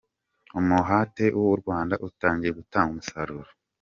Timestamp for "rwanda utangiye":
1.61-2.51